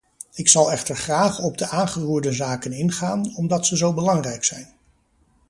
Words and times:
Ik 0.33 0.47
zal 0.47 0.71
echter 0.71 0.95
graag 0.97 1.39
op 1.39 1.57
de 1.57 1.67
aangeroerde 1.67 2.31
zaken 2.31 2.71
ingaan, 2.73 3.35
omdat 3.35 3.65
ze 3.65 3.77
zo 3.77 3.93
belangrijk 3.93 4.43
zijn. 4.43 4.67